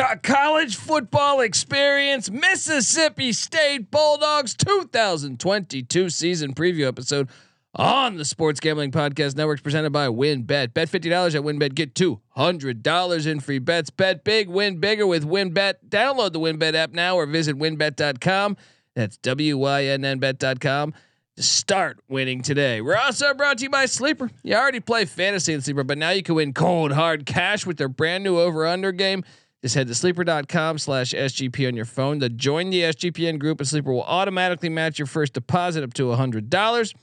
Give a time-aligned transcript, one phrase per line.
[0.00, 7.28] College football experience, Mississippi State Bulldogs 2022 season preview episode
[7.74, 10.72] on the Sports Gambling Podcast Network presented by WynnBet.
[10.72, 11.74] Bet $50 at WynnBet.
[11.74, 13.90] Get $200 in free bets.
[13.90, 15.74] Bet big, win bigger with WynnBet.
[15.90, 18.56] Download the WynnBet app now or visit wynnbet.com.
[18.96, 20.94] That's W Y N N bet.com
[21.36, 22.80] to start winning today.
[22.80, 24.30] We're also brought to you by Sleeper.
[24.42, 27.76] You already play fantasy in Sleeper, but now you can win cold hard cash with
[27.76, 29.24] their brand new over under game.
[29.62, 33.68] Just head to sleeper.com slash SGP on your phone to join the SGPN group, and
[33.68, 36.94] Sleeper will automatically match your first deposit up to $100.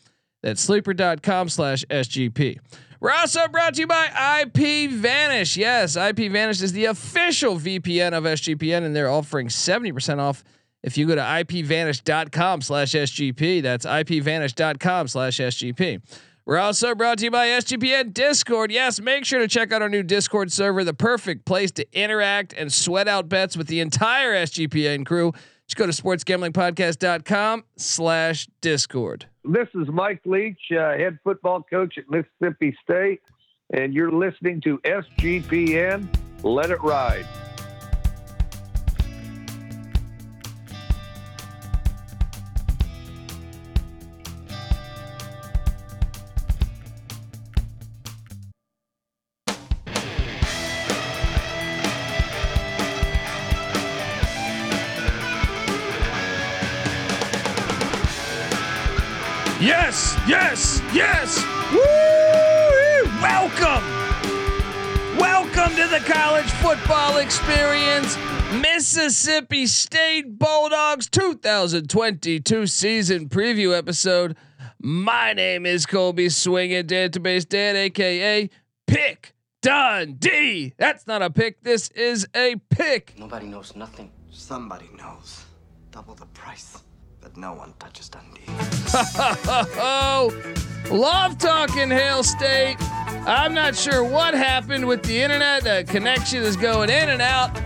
[0.41, 2.59] That's sleeper.com slash SGP.
[2.99, 5.55] We're also brought to you by IP Vanish.
[5.55, 10.43] Yes, IP Vanish is the official VPN of SGPN, and they're offering 70% off
[10.81, 13.61] if you go to ipvanish.com slash SGP.
[13.61, 16.01] That's ipvanish.com slash SGP.
[16.47, 18.71] We're also brought to you by SGPN Discord.
[18.71, 22.53] Yes, make sure to check out our new Discord server, the perfect place to interact
[22.53, 25.33] and sweat out bets with the entire SGPN crew.
[25.67, 29.25] Just go to sportsgamblingpodcast.com slash discord.
[29.43, 33.19] This is Mike Leach, uh, head football coach at Mississippi State,
[33.73, 36.07] and you're listening to SGPN.
[36.43, 37.25] Let it ride.
[66.47, 68.17] College football experience.
[68.61, 74.35] Mississippi State Bulldogs 2022 season preview episode.
[74.79, 78.49] My name is Colby Swinging Database Dad, aka
[78.85, 80.73] Pick Dundee.
[80.77, 81.63] That's not a pick.
[81.63, 83.15] This is a pick.
[83.17, 84.11] Nobody knows nothing.
[84.31, 85.45] Somebody knows.
[85.91, 86.83] Double the price,
[87.19, 88.41] but no one touches Dundee.
[89.79, 90.31] Oh,
[90.91, 92.77] love talking Hail State.
[93.27, 95.65] I'm not sure what happened with the internet.
[95.65, 97.59] The connection is going in and out.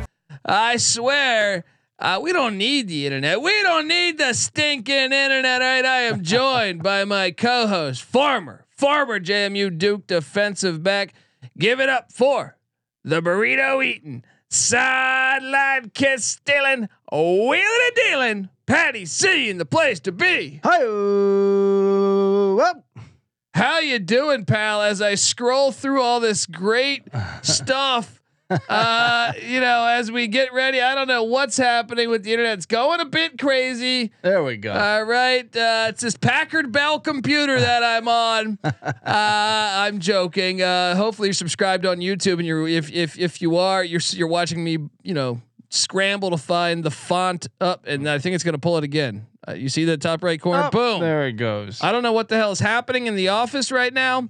[0.44, 1.66] I swear,
[2.00, 3.40] uh, we don't need the internet.
[3.44, 5.62] We don't need the stinking internet.
[5.62, 5.86] Right?
[5.86, 11.14] I am joined by my co-host, former former JMU Duke defensive back.
[11.60, 12.58] Give it up for
[13.04, 18.50] the burrito eating, sideline kiss stealing, wheeling and dealing.
[18.66, 20.60] Patty C in the place to be.
[20.64, 20.80] Hi.
[23.54, 24.82] How you doing, pal?
[24.82, 27.04] As I scroll through all this great
[27.42, 28.22] stuff,
[28.70, 32.58] uh, you know, as we get ready, I don't know what's happening with the internet.
[32.58, 34.12] It's going a bit crazy.
[34.22, 34.74] there we go.
[34.74, 38.58] All right, uh, it's this Packard Bell computer that I'm on.
[39.04, 40.62] Uh, I'm joking.
[40.62, 44.28] Uh, hopefully, you're subscribed on YouTube, and you're if if if you are, you're you're
[44.28, 44.78] watching me.
[45.04, 48.78] You know, scramble to find the font up, and I think it's going to pull
[48.78, 49.26] it again.
[49.48, 50.66] Uh, you see the top right corner?
[50.66, 51.02] Oh, Boom.
[51.02, 51.82] There it goes.
[51.82, 54.30] I don't know what the hell is happening in the office right now.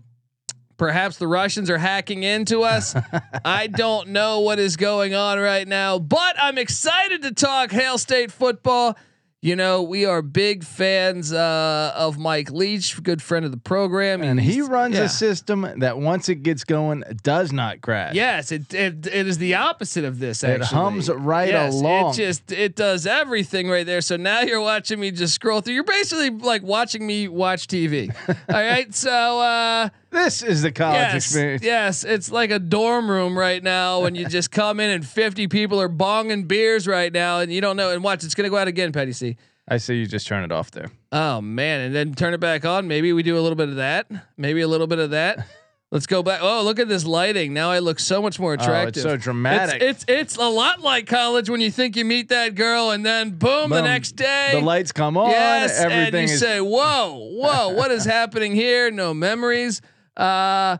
[0.77, 2.95] Perhaps the Russians are hacking into us.
[3.45, 7.97] I don't know what is going on right now, but I'm excited to talk Hail
[7.97, 8.97] State football.
[9.43, 14.21] You know, we are big fans uh, of Mike Leach, good friend of the program,
[14.21, 15.05] and he runs yeah.
[15.05, 18.13] a system that once it gets going does not crash.
[18.13, 20.43] Yes, it, it it is the opposite of this.
[20.43, 20.61] Actually.
[20.61, 22.11] It hums right yes, along.
[22.13, 24.01] It just it does everything right there.
[24.01, 25.73] So now you're watching me just scroll through.
[25.73, 28.15] You're basically like watching me watch TV.
[28.27, 29.39] All right, so.
[29.39, 31.63] uh This is the college yes, experience.
[31.63, 35.47] Yes, it's like a dorm room right now when you just come in and 50
[35.47, 37.91] people are bonging beers right now and you don't know.
[37.91, 39.37] And watch, it's gonna go out again, Patty C.
[39.67, 40.91] I say you just turn it off there.
[41.13, 42.89] Oh man, and then turn it back on.
[42.89, 44.07] Maybe we do a little bit of that.
[44.35, 45.47] Maybe a little bit of that.
[45.91, 46.39] Let's go back.
[46.41, 47.53] Oh, look at this lighting.
[47.53, 48.75] Now I look so much more attractive.
[48.75, 49.21] Oh, it's attractive.
[49.21, 49.81] so dramatic.
[49.81, 53.05] It's, it's it's a lot like college when you think you meet that girl and
[53.05, 55.31] then boom, the next day the lights come on.
[55.31, 56.39] Yes, everything and you is.
[56.39, 59.81] say, "Whoa, whoa, what is happening here?" No memories.
[60.21, 60.77] Uh,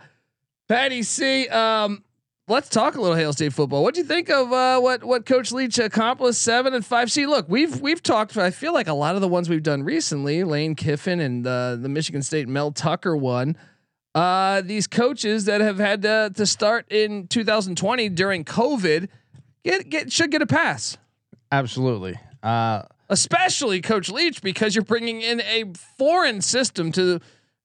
[0.68, 1.48] Patty C.
[1.48, 2.04] Um,
[2.48, 3.84] let's talk a little Hail State football.
[3.84, 7.12] What do you think of uh, what what Coach Leach accomplished seven and five?
[7.12, 8.38] See, look, we've we've talked.
[8.38, 11.76] I feel like a lot of the ones we've done recently, Lane Kiffin and uh,
[11.76, 13.58] the Michigan State Mel Tucker one.
[14.14, 19.08] Uh, these coaches that have had to, to start in 2020 during COVID
[19.64, 20.98] get get should get a pass
[21.52, 22.18] Absolutely.
[22.42, 25.66] Uh, especially Coach Leach, because you're bringing in a
[25.98, 27.20] foreign system to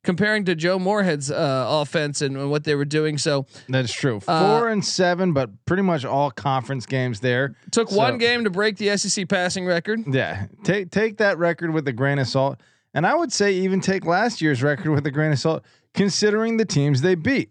[0.07, 3.19] comparing to Joe Moorhead's uh, offense and, and what they were doing.
[3.19, 4.21] So that's true.
[4.21, 7.55] Four Uh, and seven, but pretty much all conference games there.
[7.73, 10.05] took So- one game to break the SEC passing record.
[10.07, 12.59] Yeah, take take that record with a grain of salt,
[12.95, 15.63] and I would say even take last year's record with a grain of salt,
[15.93, 17.51] considering the teams they beat.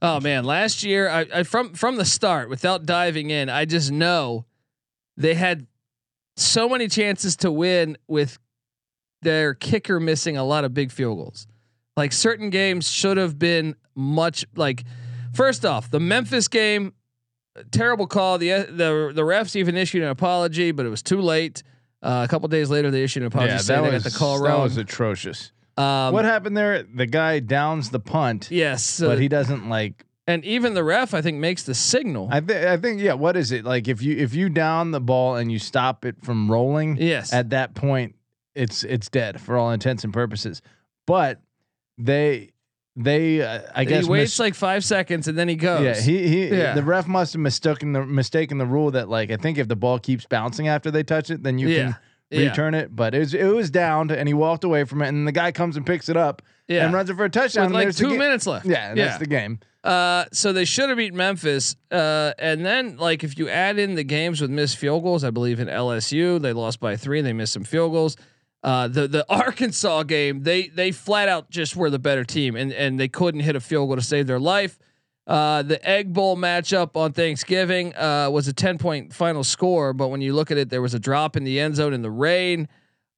[0.00, 3.90] Oh man, last year I, I from from the start, without diving in, I just
[3.92, 4.46] know
[5.16, 5.66] they had
[6.36, 8.38] so many chances to win with
[9.20, 11.46] their kicker missing a lot of big field goals.
[11.96, 14.84] Like certain games should have been much like
[15.34, 16.94] first off, the Memphis game,
[17.70, 18.38] terrible call.
[18.38, 21.62] The the the refs even issued an apology, but it was too late.
[22.02, 24.12] Uh, a couple days later, they issued an apology yeah, saying that they was got
[24.12, 24.62] the call that wrong.
[24.62, 25.52] was atrocious.
[25.76, 26.82] Um, what happened there?
[26.82, 30.04] The guy downs the punt, yes, so- but he doesn't like.
[30.26, 32.28] and even the ref, I think, makes the signal.
[32.30, 32.64] I think.
[32.66, 33.00] I think.
[33.00, 33.14] Yeah.
[33.14, 33.86] What is it like?
[33.86, 37.50] If you if you down the ball and you stop it from rolling, yes, at
[37.50, 38.14] that point
[38.54, 40.60] it's it's dead for all intents and purposes.
[41.06, 41.40] But
[42.04, 42.50] they
[42.96, 45.82] they uh, I guess he waits mis- like five seconds and then he goes.
[45.82, 46.74] yeah he he Yeah.
[46.74, 49.76] the ref must have mistaken the mistaken the rule that like I think if the
[49.76, 51.82] ball keeps bouncing after they touch it then you Yeah.
[51.84, 51.96] can
[52.30, 52.94] yeah, return it.
[52.96, 55.52] But it was it was downed and he walked away from it and the guy
[55.52, 56.84] comes and picks it up yeah.
[56.84, 57.66] and runs it for a touchdown.
[57.66, 58.66] With like there's two ga- minutes left.
[58.66, 59.04] Yeah, and yeah.
[59.06, 59.58] that's the game.
[59.84, 61.76] Uh, so they should have beat Memphis.
[61.90, 65.30] Uh, and then like if you add in the games with missed field goals, I
[65.30, 67.20] believe in LSU they lost by three.
[67.20, 68.16] They missed some field goals.
[68.62, 72.72] Uh, the the Arkansas game, they they flat out just were the better team, and
[72.72, 74.78] and they couldn't hit a field goal to save their life.
[75.26, 80.08] Uh, the Egg Bowl matchup on Thanksgiving uh, was a ten point final score, but
[80.08, 82.10] when you look at it, there was a drop in the end zone in the
[82.10, 82.68] rain.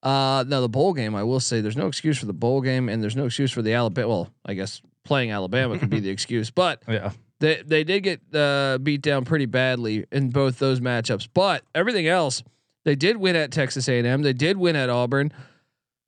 [0.02, 2.90] Uh, now the bowl game, I will say, there's no excuse for the bowl game,
[2.90, 4.08] and there's no excuse for the Alabama.
[4.08, 7.12] Well, I guess playing Alabama could be the excuse, but Yeah.
[7.40, 11.26] they they did get uh, beat down pretty badly in both those matchups.
[11.32, 12.42] But everything else,
[12.84, 14.22] they did win at Texas A&M.
[14.22, 15.32] They did win at Auburn.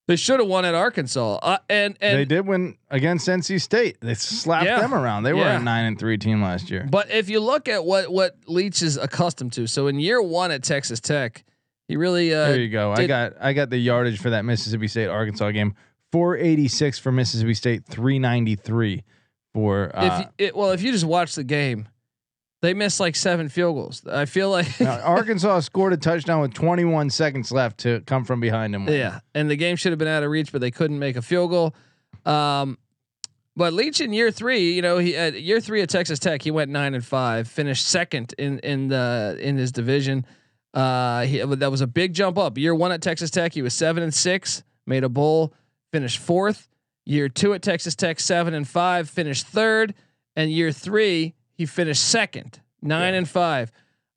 [0.09, 1.39] They should have won at Arkansas.
[1.43, 3.97] Uh, and and they did win against NC State.
[4.01, 4.79] They slapped Yeah.
[4.81, 5.25] them around.
[5.25, 5.59] They were Yeah.
[5.59, 6.87] a nine and three team last year.
[6.89, 10.53] But if you look at what what Leach is accustomed to, so in year one
[10.53, 11.45] at Texas Tech,
[11.89, 12.93] he really uh, there you go.
[12.93, 15.75] I got I got the yardage for that Mississippi State Arkansas game.
[16.13, 19.03] 486 for Mississippi State, 393
[19.53, 21.89] for uh, if you, it, well if you just watch the game,
[22.63, 24.07] they missed like seven field goals.
[24.07, 28.41] I feel like now, Arkansas scored a touchdown with 21 seconds left to come from
[28.41, 28.89] behind them.
[28.89, 31.23] Yeah, and the game should have been out of reach, but they couldn't make a
[31.23, 31.75] field goal.
[32.25, 32.79] Um,
[33.57, 36.51] but Leach in year three, you know, he at year three at Texas Tech, he
[36.51, 40.27] went nine and five, finished second in in the in his division.
[40.75, 42.59] Uh, he, that was a big jump up.
[42.59, 45.55] Year one at Texas Tech, he was seven and six, made a bowl,
[45.91, 46.69] finished fourth.
[47.07, 49.95] Year two at Texas Tech, seven and five, finished third,
[50.35, 53.73] and year three he finished second, nine and five.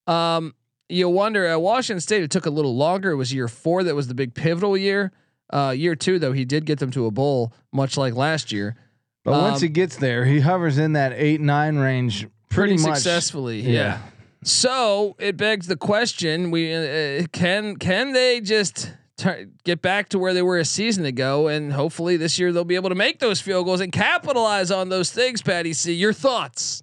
[0.07, 0.53] Um,
[0.87, 3.11] you wonder at Washington State, it took a little longer.
[3.11, 5.11] It was year four that was the big pivotal year.
[5.51, 8.75] Uh, year two, though, he did get them to a bowl, much like last year,
[9.23, 12.89] But once Um, he gets there, he hovers in that eight nine range pretty, pretty,
[12.89, 13.61] much successfully.
[13.61, 13.71] Yeah.
[13.71, 13.97] Yeah.
[14.43, 20.19] So it begs the question: We uh, can can they just tur get back to
[20.19, 23.19] where they were a season ago, and hopefully this year they'll be able to make
[23.19, 25.41] those field goals and capitalize on those things.
[25.41, 26.81] Patty C, your thoughts?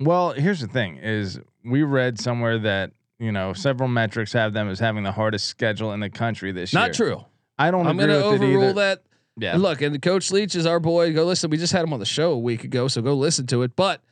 [0.00, 4.68] Well, here's the thing: is we read somewhere that you know several metrics have them
[4.68, 6.82] as having the hardest schedule in the country this year.
[6.82, 7.24] Not true.
[7.58, 7.84] I don't.
[7.84, 7.90] Know.
[7.90, 9.02] I'm going to overrule that.
[9.36, 9.54] Yeah.
[9.54, 11.12] And look, and Coach Leach is our boy.
[11.12, 11.50] Go listen.
[11.50, 13.76] We just had him on the show a week ago, so go listen to it.
[13.76, 14.02] But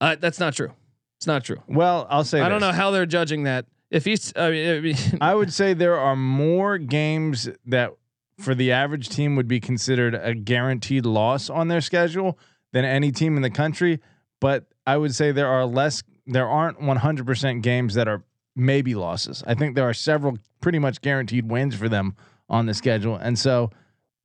[0.00, 0.72] uh, that's not true.
[1.18, 1.62] It's not true.
[1.68, 2.40] Well, I'll say.
[2.40, 3.66] I don't know how they're judging that.
[3.90, 7.92] If he's, I mean, I mean I would say there are more games that
[8.38, 12.38] for the average team would be considered a guaranteed loss on their schedule
[12.72, 14.00] than any team in the country.
[14.40, 18.22] But I would say there are less, there aren't 100% games that are
[18.56, 19.42] maybe losses.
[19.46, 22.16] I think there are several pretty much guaranteed wins for them
[22.48, 23.16] on the schedule.
[23.16, 23.70] And so,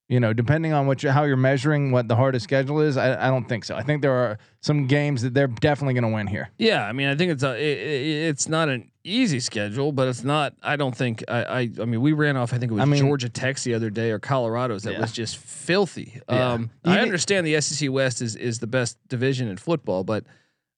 [0.10, 3.28] you know, depending on what you, how you're measuring what the hardest schedule is, I,
[3.28, 3.76] I don't think so.
[3.76, 6.50] I think there are some games that they're definitely going to win here.
[6.58, 10.08] yeah, I mean, I think it's a, it, it- it's not an easy schedule, but
[10.10, 10.54] it's not.
[10.64, 11.24] I don't think.
[11.30, 12.54] I, I, I mean, we ran off.
[12.54, 15.02] I think it was I mean- Georgia Tech's the other day or Colorado's that Yeah.
[15.02, 16.22] was just filthy.
[16.30, 16.54] Yeah.
[16.54, 20.24] Um, I understand the SEC West is is the best division in football, but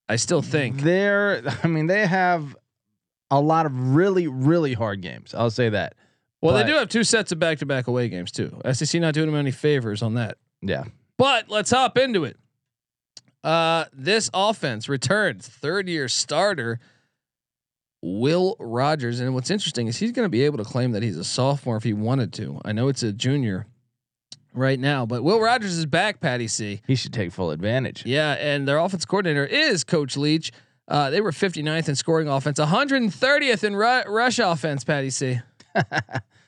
[0.09, 2.55] I still think They're, I mean, they have
[3.31, 5.33] a lot of really, really hard games.
[5.35, 5.93] I'll say that.
[6.41, 8.59] Well, But- they do have two sets of back-to-back away games too.
[8.73, 10.37] SEC not doing them any favors on that.
[10.61, 10.85] Yeah.
[11.17, 12.37] But let's hop into it.
[13.43, 16.79] Uh, this offense returns third-year starter
[18.01, 21.17] Will Rogers, and what's interesting is he's going to be able to claim that he's
[21.17, 22.59] a sophomore if he wanted to.
[22.63, 23.67] I know it's a junior
[24.53, 26.19] right now, but Will Rogers is back.
[26.19, 26.81] Patty C.
[26.87, 28.05] He should take full advantage.
[28.05, 30.51] Yeah, and their offense coordinator is Coach Leach.
[30.87, 34.83] Uh, they were 59th in scoring offense, 130th in ru- rush offense.
[34.83, 35.39] Patty C.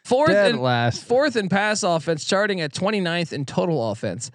[0.03, 1.03] Fourth Dead in last.
[1.05, 4.31] fourth in pass offense, charting at 29th in total offense.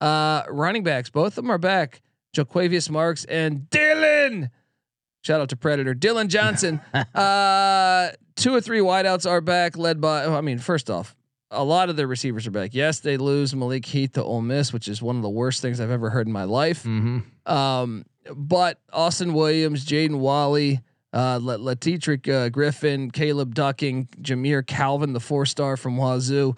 [0.00, 2.02] Uh, running backs, both of them are back.
[2.34, 4.50] Jo'quavious Marks and Dylan.
[5.22, 6.80] Shout out to Predator Dillon Johnson.
[7.14, 10.26] uh, two or three wideouts are back, led by.
[10.26, 11.14] I mean, first off,
[11.54, 12.74] a lot of their receivers are back.
[12.74, 15.80] Yes, they lose Malik Heath to Ole Miss, which is one of the worst things
[15.80, 16.82] I've ever heard in my life.
[16.82, 17.52] Mm-hmm.
[17.52, 20.80] Um, but Austin Williams, Jaden Walley,
[21.12, 26.54] uh, Latetrick uh, Griffin, Caleb Ducking, Jamire Calvin, the four star from Wazoo.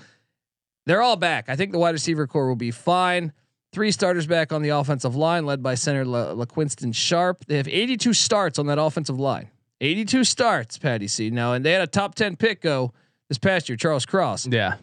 [0.87, 1.49] They're all back.
[1.49, 3.33] I think the wide receiver core will be fine.
[3.73, 7.45] Three starters back on the offensive line, led by center La- LaQuinston Sharp.
[7.47, 9.51] They have 82 starts on that offensive line.
[9.81, 11.29] 82 starts, Patty C.
[11.29, 12.95] Now, and they had a top 10 pick go
[13.29, 14.47] this past year, Charles Cross.
[14.47, 14.77] Yeah.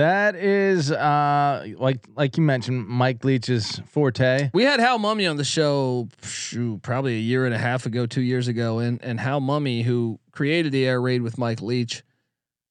[0.00, 4.48] That is uh like like you mentioned, Mike Leach's forte.
[4.54, 8.06] We had Hal Mumme on the show shoot, probably a year and a half ago,
[8.06, 12.02] two years ago, and and Hal Mumme, who created the air raid with Mike Leach,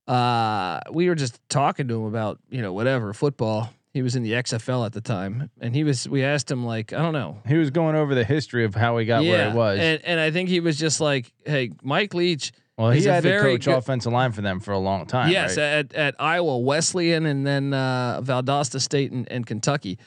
[0.07, 3.69] uh, we were just talking to him about you know whatever football.
[3.93, 6.09] He was in the XFL at the time, and he was.
[6.09, 7.41] We asked him like, I don't know.
[7.47, 9.77] He was going over the history of how he got where he was.
[9.79, 12.53] and and I think he was just like, hey, Mike Leach.
[12.79, 15.31] Well, he had to coach good- offensive line for them for a long time.
[15.31, 15.63] Yes, right?
[15.63, 19.99] at at Iowa Wesleyan and then uh, Valdosta State and, and Kentucky.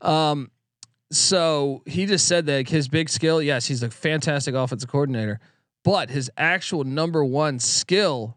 [0.00, 0.50] Um,
[1.12, 5.40] so he just said that his big skill, yes, he's a fantastic offensive coordinator,
[5.84, 8.36] but his actual number one skill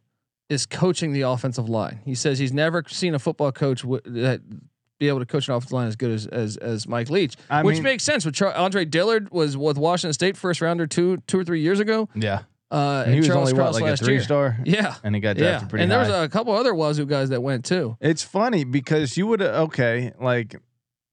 [0.50, 2.00] is coaching the offensive line.
[2.04, 4.42] He says he's never seen a football coach w- that
[5.00, 7.62] be able to coach an offensive line as good as as, as Mike Leach, I
[7.64, 8.26] which mean- makes sense.
[8.26, 11.80] With Char- Andre Dillard was with Washington State first rounder two two or three years
[11.80, 12.10] ago.
[12.16, 12.44] yeah.
[12.74, 14.24] Uh, And he was Charles only what like a three year.
[14.24, 17.06] star, Yeah, and he got yeah, drafted pretty and there was a couple other Wazoo
[17.06, 17.96] guys that went too.
[18.02, 20.56] It's funny because you would okay, like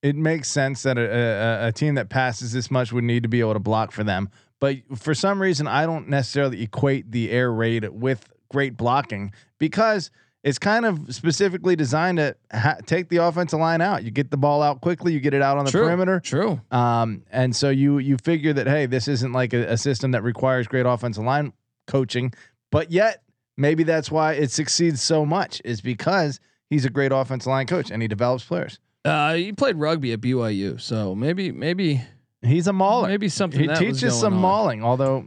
[0.02, 3.28] it makes sense that a, a, a team that passes this much would need to
[3.28, 4.30] be able to block for them.
[4.58, 10.10] But for some reason, I don't necessarily equate the air raid with great blocking because
[10.42, 14.04] it's kind of specifically designed to ha- take the offensive line out.
[14.04, 15.82] You get the ball out quickly, you get it out on the True.
[15.82, 16.20] perimeter.
[16.20, 16.60] True.
[16.70, 20.22] Um, and so you you figure that hey, this isn't like a, a system that
[20.22, 21.52] requires great offensive line
[21.86, 22.32] coaching,
[22.70, 23.22] but yet
[23.56, 27.90] maybe that's why it succeeds so much is because he's a great offensive line coach
[27.90, 28.78] and he develops players.
[29.04, 32.00] Uh, he played rugby at BYU, so maybe maybe
[32.42, 33.08] He's a mauler.
[33.08, 34.40] maybe something he teaches some on.
[34.40, 35.26] mauling, although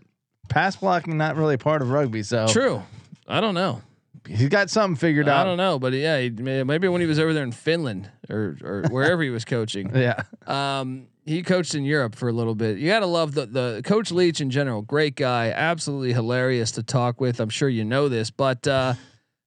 [0.49, 2.23] pass blocking not really part of rugby.
[2.23, 2.81] So True.
[3.27, 3.81] I don't know.
[4.27, 5.41] He's got something figured I out.
[5.41, 8.57] I don't know, but yeah, he, maybe when he was over there in Finland or
[8.63, 12.77] or wherever he was coaching, Yeah, um, he coached in Europe for a little bit.
[12.77, 14.81] You gotta love the the coach Leach in general.
[14.81, 17.39] Great guy, absolutely hilarious to talk with.
[17.39, 18.95] I'm sure you know this, but uh,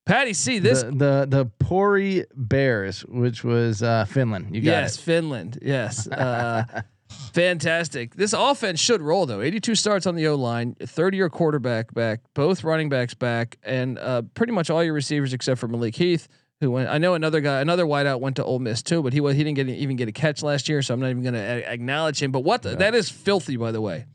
[0.04, 4.54] Patty C, this the the the Pori Bears, which was uh, Finland.
[4.54, 5.00] You got yes, it.
[5.00, 5.58] Finland.
[5.62, 6.06] Yes.
[6.08, 8.14] Uh, fantastic.
[8.14, 9.40] This offense should roll though.
[9.40, 13.98] 82 starts on the O line, 30 year quarterback back, both running backs back, and
[13.98, 16.28] uh, pretty much all your receivers except for Malik Heath,
[16.60, 16.88] who went.
[16.88, 19.44] I know another guy, another wideout went to Ole Miss too, but he was he
[19.44, 22.22] didn't get even get a catch last year, so I'm not even going to acknowledge
[22.22, 22.32] him.
[22.32, 22.76] But what the, Yeah.
[22.76, 24.06] that is filthy, by the way.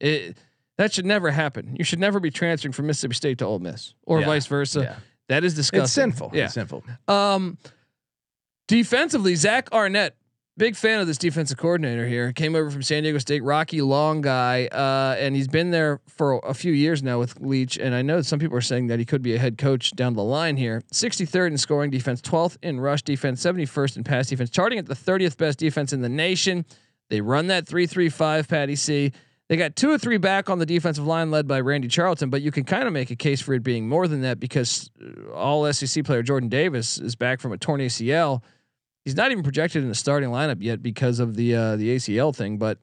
[0.00, 0.36] It
[0.78, 1.74] that should never happen.
[1.78, 4.26] You should never be transferring from Mississippi State to Ole Miss or Yeah.
[4.26, 4.80] vice versa.
[4.80, 4.96] Yeah.
[5.28, 5.82] That is disgusting.
[5.84, 6.30] It's sinful.
[6.34, 6.44] Yeah.
[6.44, 6.84] It's sinful.
[7.08, 7.56] Um,
[8.68, 10.16] defensively, Zach Arnett,
[10.56, 12.32] big fan of this defensive coordinator here.
[12.32, 16.40] Came over from San Diego State, Rocky Long guy, uh, and he's been there for
[16.44, 17.78] a few years now with Leach.
[17.78, 20.14] And I know some people are saying that he could be a head coach down
[20.14, 20.82] the line here.
[20.92, 24.94] 63rd in scoring defense, 12th in rush defense, 71st in pass defense, charting at the
[24.94, 26.64] 30th best defense in the nation.
[27.08, 29.12] They run that three-three-five, Patty C.
[29.48, 32.42] They got two or three back on the defensive line, led by Randy Charlton, but
[32.42, 34.90] you can kind of make a case for it being more than that because
[35.32, 38.42] all SEC player Jordan Davis is back from a torn ACL.
[39.06, 42.34] He's not even projected in the starting lineup yet because of the uh, the ACL
[42.36, 42.78] thing, but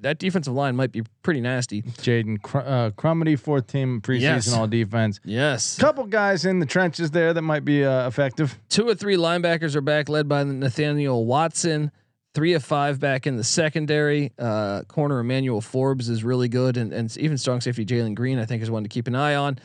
[0.00, 1.82] that defensive line might be pretty nasty.
[1.82, 4.52] Jaden Cr- uh, Crumedy, fourth team preseason Yes.
[4.52, 5.18] all defense.
[5.24, 8.56] Yes, Couple guys in the trenches there that might be uh, effective.
[8.68, 11.90] two or three linebackers are back, led by Nathaniel Watson.
[12.32, 14.30] Three of five back in the secondary.
[14.38, 18.44] Uh, corner Emmanuel Forbes is really good, and, and even strong safety Jalen Green, I
[18.44, 19.58] think, is one to keep an eye on.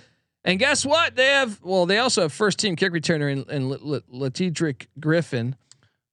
[0.45, 1.15] And guess what?
[1.15, 4.87] They have well, they also have first team kick returner in, in L- L- Latidrick
[4.99, 5.55] Griffin.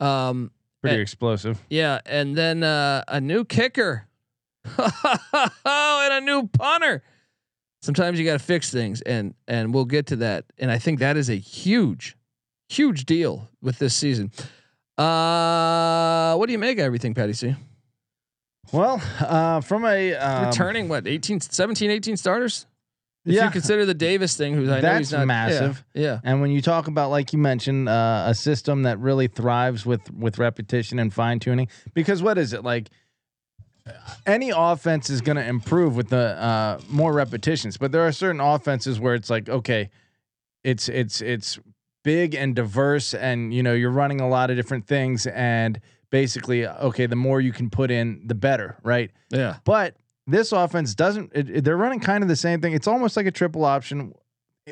[0.01, 0.51] Um,
[0.83, 1.01] Pretty Eh.
[1.01, 1.61] explosive.
[1.71, 4.07] yeah, and then uh, a new kicker,
[4.79, 7.03] and a new punter.
[7.83, 10.45] Sometimes you got to fix things, and and we'll get to that.
[10.59, 12.17] And I think that is a huge,
[12.69, 14.31] huge deal with this season.
[14.97, 17.55] Uh, what do you make of everything, Patty C?
[18.73, 22.67] Well, uh, from a um, Returning what 18, 17, 18 starters?
[23.25, 23.45] If Yeah.
[23.47, 25.85] you consider the Davis thing, who's I know he's That's not massive.
[25.93, 26.21] Yeah, yeah.
[26.25, 30.11] And when you talk about, like you mentioned, uh, a system that really thrives with
[30.13, 32.89] with repetition and fine tuning, because what is it like?
[34.27, 38.41] Any offense is going to improve with the uh, more repetitions, but there are certain
[38.41, 39.89] offenses where it's like, okay,
[40.63, 41.59] it's it's it's
[42.05, 46.67] big and diverse, and you know you're running a lot of different things, and basically,
[46.67, 49.11] okay, the more you can put in, the better, right?
[49.31, 49.57] yeah.
[49.65, 49.97] But
[50.29, 51.33] this offense doesn't.
[51.35, 52.73] It, it- they're running kind of the same thing.
[52.75, 54.13] It's almost like a triple option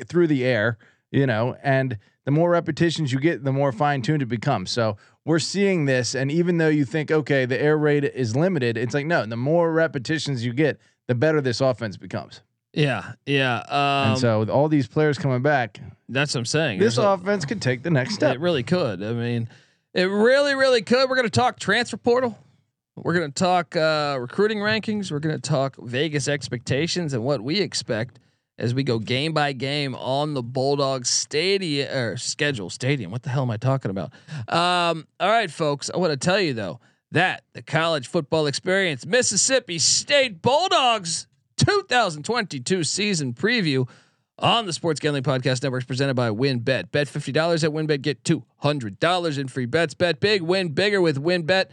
[0.07, 0.79] through the air.
[1.11, 4.71] you know, and the more repetitions you get, the more fine tuned it becomes.
[4.71, 8.77] So we're seeing this, and even though you think, okay, the air raid is limited,
[8.77, 12.43] it's like no, the more repetitions you get, the better this offense becomes.
[12.73, 13.59] Yeah, yeah.
[13.69, 16.79] Um, and so with all these players coming back, that's what I'm saying.
[16.81, 18.35] this There's a- offense could take the next step.
[18.35, 19.03] It really could.
[19.03, 19.49] I mean,
[19.95, 21.09] it really, really could.
[21.09, 22.37] We're going to talk transfer portal.
[22.97, 25.13] We're going to talk uh, recruiting rankings.
[25.13, 28.19] We're going to talk Vegas expectations and what we expect
[28.59, 33.11] as we go game by game on the Bulldogs stadium or schedule stadium.
[33.11, 34.13] What the hell am I talking about?
[34.49, 35.91] Um, all right, folks.
[35.93, 36.81] I want to tell you though
[37.13, 41.27] that the college football experience, Mississippi State Bulldogs
[41.59, 43.87] 2022 season preview
[44.39, 46.91] on the Sports Gambling Podcast Network is presented by WynnBet.
[46.91, 49.95] Bet fifty dollars at WynnBet, get two hundred dollars in free bets.
[49.95, 51.67] Bet big, win bigger with WynnBet.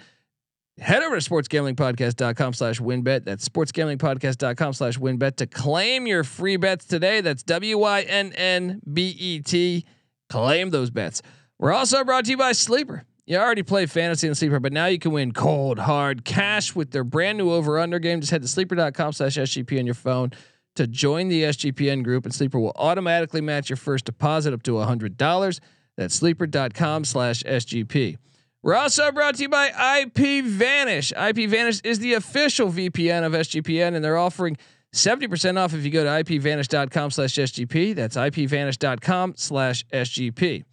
[0.80, 3.26] Head over to sportsgamblingpodcast.com slash wynnbet.
[3.26, 7.22] That's sportsgamblingpodcast.com slash wynnbet to claim your free bets today.
[7.22, 9.86] That's W Y N N B E T.
[10.30, 11.22] Claim those bets.
[11.60, 13.06] We're also brought to you by Sleeper.
[13.26, 16.92] You already play fantasy and Sleeper, but now you can win cold, hard cash with
[16.92, 18.20] their brand new over under game.
[18.20, 20.32] Just head to sleeper.com slash SGP on your phone
[20.76, 24.72] to join the SGPN group, and Sleeper will automatically match your first deposit up to
[24.72, 25.60] $100.
[25.96, 28.18] That's sleeper.com slash SGP.
[28.64, 29.68] We're also brought to you by
[30.02, 31.12] IP Vanish.
[31.12, 34.58] IP Vanish is the official VPN of SGPN, and they're offering
[34.94, 37.94] 70% off if you go to ipvanish.com slash SGP.
[37.94, 40.64] That's ipvanish.com slash SGP.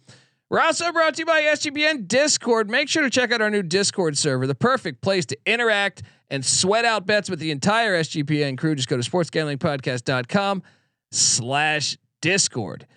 [0.49, 2.69] We're also brought to you by SGPN Discord.
[2.69, 6.45] Make sure to check out our new Discord server, the perfect place to interact and
[6.45, 8.75] sweat out bets with the entire SGPN crew.
[8.75, 10.63] Just go to sportsgamblingpodcast.com
[11.11, 12.87] slash Discord.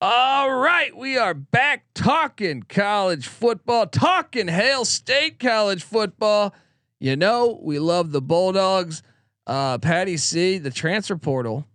[0.00, 6.54] All right, we are back talking college football, talking Hail State college football.
[7.00, 9.02] You know, we love the Bulldogs.
[9.44, 11.66] Uh, Patty C, the transfer portal.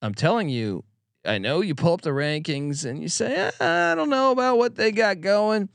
[0.00, 0.84] I'm telling you,
[1.24, 4.56] I know you pull up the rankings and you say, "Ah, I don't know about
[4.56, 5.68] what they got going.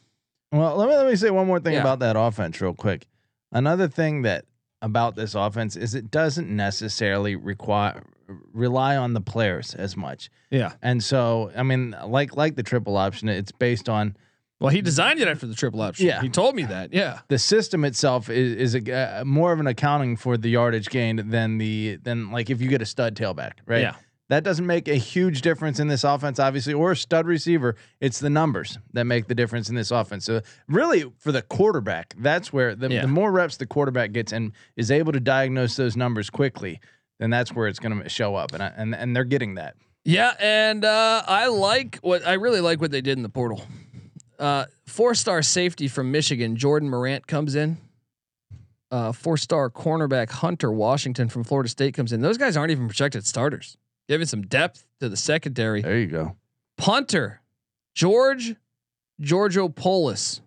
[0.52, 1.82] Well, let me let me say one more thing Yeah.
[1.82, 3.06] about that offense real quick.
[3.52, 4.46] Another thing that
[4.84, 8.04] about this offense is it doesn't necessarily require
[8.54, 10.30] rely on the players as much.
[10.52, 10.74] Yeah.
[10.82, 14.16] And so, I mean, like like the triple option, it's based on
[14.60, 16.06] Well, he designed it after the triple option.
[16.06, 16.22] Yeah.
[16.22, 16.94] He told me that.
[16.94, 17.20] Yeah.
[17.30, 21.20] the system itself is is a, uh, more of an accounting for the yardage gained
[21.32, 23.82] than the than like if you get a stud tailback, right?
[23.82, 23.96] Yeah.
[24.30, 27.76] That doesn't make a huge difference in this offense, obviously, or a stud receiver.
[28.00, 30.26] It's the numbers that make the difference in this offense.
[30.26, 33.02] So, really, for the quarterback, that's where the, Yeah.
[33.02, 36.80] the more reps the quarterback gets and is able to diagnose those numbers quickly,
[37.20, 38.54] then that's where it's going to show up.
[38.54, 39.76] And I, and and they're getting that.
[40.06, 43.62] Yeah, and uh, I like what I really like what they did in the portal.
[44.40, 47.78] Uh, four star safety from Michigan, Jordan Morant comes in.
[48.92, 52.22] Uh, four star cornerback Hunter Washington from Florida State comes in.
[52.22, 55.82] Those guys aren't even projected starters, giving some depth to the secondary.
[55.82, 56.36] There you go.
[56.78, 57.42] Punter,
[57.94, 58.56] George
[59.22, 60.42] Georgopoulos,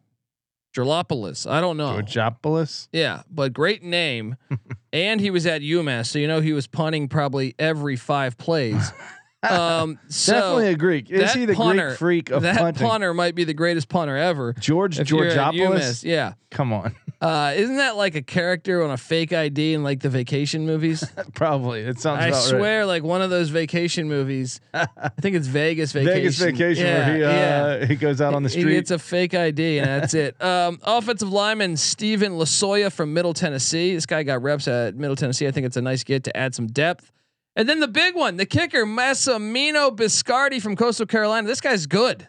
[0.74, 1.50] Gerlopoulos.
[1.50, 2.00] I don't know.
[2.02, 2.88] Georgopoulos.
[2.92, 4.36] Yeah, but great name.
[4.92, 8.92] and he was at UMass, so you know he was punting probably every five plays.
[9.42, 11.10] Um, so Definitely a Greek.
[11.10, 12.86] Is he the punter- Greek freak of that punting?
[12.86, 14.54] punter might be the greatest punter ever.
[14.54, 16.02] George Georgopoulos.
[16.04, 16.34] Yeah.
[16.50, 20.08] Come on, Uh, isn't that like a character on a fake ID in like the
[20.08, 21.04] vacation movies?
[21.34, 22.20] probably it sounds.
[22.22, 22.44] I about right.
[22.48, 24.60] swear, like one of those vacation movies.
[24.72, 24.86] I
[25.20, 26.14] think it's Vegas Vacation.
[26.14, 27.84] Vegas vacation Yeah, where he uh, yeah.
[27.86, 28.74] he goes out on the He street.
[28.74, 30.40] gets a fake ID and that's it.
[30.42, 33.94] Um, offensive lineman Steven Losoya from Middle Tennessee.
[33.94, 35.46] This guy got reps at Middle Tennessee.
[35.46, 37.12] I think it's a nice get to add some depth.
[37.56, 41.48] And then the big one, the kicker Massimino Biscardi from Coastal Carolina.
[41.48, 42.28] This guy's good.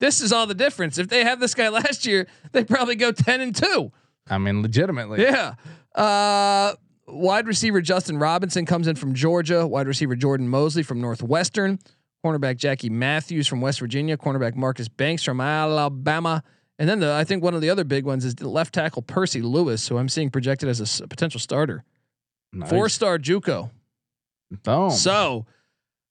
[0.00, 0.98] This is all the difference.
[0.98, 3.90] If they have this guy last year, they probably go ten and two.
[4.28, 5.22] I mean, legitimately.
[5.22, 5.54] Yeah.
[5.94, 6.74] Uh,
[7.08, 9.66] wide receiver Justin Robinson comes in from Georgia.
[9.66, 11.78] Wide receiver Jordan Mosley from Northwestern.
[12.24, 14.16] Cornerback Jackie Matthews from West Virginia.
[14.16, 16.42] Cornerback Marcus Banks from Alabama.
[16.78, 19.02] And then the I think one of the other big ones is the left tackle
[19.02, 21.82] Percy Lewis, who I'm seeing projected as a s- potential starter.
[22.52, 22.70] Nice.
[22.70, 23.70] Four star JUCO.
[24.64, 24.90] Boom.
[24.90, 25.46] So,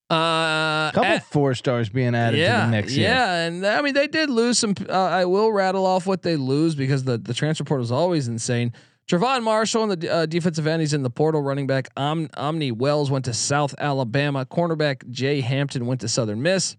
[0.10, 2.93] uh, couple at- four stars being added yeah, to the mix.
[2.93, 3.10] here.
[3.10, 4.73] Yeah, and I mean they did lose some.
[4.88, 8.28] Uh, I will rattle off what they lose because the the transfer portal is always
[8.28, 8.73] insane.
[9.10, 11.41] Trevon Marshall and the uh, defensive end, he's in the portal.
[11.41, 14.45] Running back Om- Omni Wells went to South Alabama.
[14.45, 16.78] Cornerback Jay Hampton went to Southern Miss.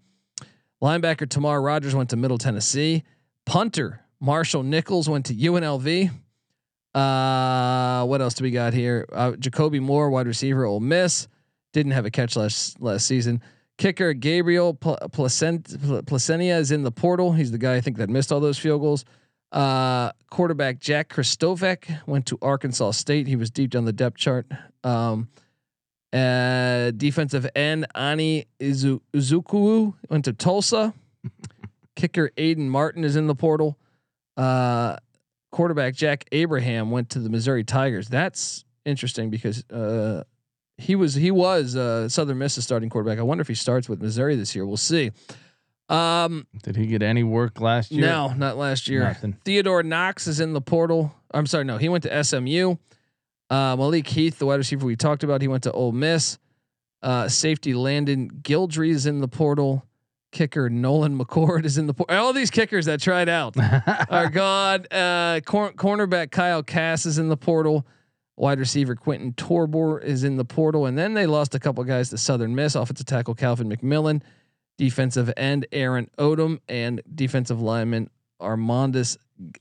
[0.82, 3.02] Linebacker Tamar Rogers went to Middle Tennessee.
[3.46, 6.10] Punter Marshall Nichols went to UNLV.
[6.94, 9.06] Uh, what else do we got here?
[9.12, 11.28] Uh, Jacoby Moore, wide receiver, Ole Miss,
[11.72, 13.40] didn't have a catch last last season.
[13.78, 17.32] Kicker Gabriel Pl- Placent- Pl- is in the portal.
[17.32, 19.04] He's the guy I think that missed all those field goals.
[19.52, 23.26] Uh, quarterback Jack Kristovek went to Arkansas State.
[23.26, 24.46] He was deep down the depth chart.
[24.84, 25.28] Um,
[26.12, 30.92] Uh, defensive end Ani Izu- Izuku went to Tulsa.
[31.96, 33.78] Kicker Aiden Martin is in the portal.
[34.36, 34.96] Uh,
[35.52, 38.08] quarterback Jack Abraham went to the Missouri Tigers.
[38.08, 40.24] That's interesting because uh,
[40.80, 43.18] he was he was uh, Southern Miss's starting quarterback.
[43.18, 44.66] I wonder if he starts with Missouri this year.
[44.66, 45.12] We'll see.
[45.88, 48.06] Um, Did he get any work last year?
[48.06, 49.02] no, not last year.
[49.02, 49.36] Nothing.
[49.44, 51.12] Theodore Knox is in the portal.
[51.32, 52.76] I'm sorry, no, he went to SMU.
[53.50, 56.38] Uh, Malik Heath, the wide receiver we talked about, he went to Ole Miss.
[57.02, 59.84] Uh, safety Landon Gildry is in the portal.
[60.32, 62.16] Kicker Nolan McCord is in the portal.
[62.16, 63.56] All these kickers that tried out
[64.10, 64.86] are gone.
[64.92, 67.84] Uh, cor- cornerback Kyle Cass is in the portal.
[68.40, 72.08] Wide receiver Quentin Torbor is in the portal, and then they lost a couple guys
[72.08, 72.74] to Southern Miss.
[72.74, 74.22] Offensive tackle Calvin McMillan,
[74.78, 78.08] defensive end Aaron Odom, and defensive lineman
[78.40, 79.18] Armandus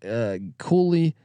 [0.09, 1.17] uh, Cooley,